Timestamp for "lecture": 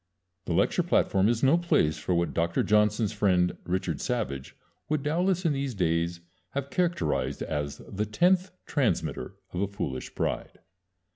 0.53-0.81